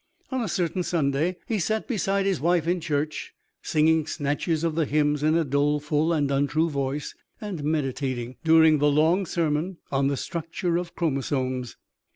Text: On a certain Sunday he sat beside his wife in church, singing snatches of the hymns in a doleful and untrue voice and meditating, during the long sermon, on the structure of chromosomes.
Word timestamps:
On 0.31 0.41
a 0.41 0.47
certain 0.47 0.81
Sunday 0.81 1.37
he 1.45 1.59
sat 1.59 1.87
beside 1.87 2.25
his 2.25 2.41
wife 2.41 2.67
in 2.67 2.79
church, 2.81 3.35
singing 3.61 4.07
snatches 4.07 4.63
of 4.63 4.73
the 4.73 4.85
hymns 4.85 5.21
in 5.21 5.37
a 5.37 5.43
doleful 5.43 6.11
and 6.11 6.31
untrue 6.31 6.71
voice 6.71 7.13
and 7.39 7.63
meditating, 7.63 8.37
during 8.43 8.79
the 8.79 8.89
long 8.89 9.27
sermon, 9.27 9.77
on 9.91 10.07
the 10.07 10.17
structure 10.17 10.75
of 10.77 10.95
chromosomes. 10.95 11.75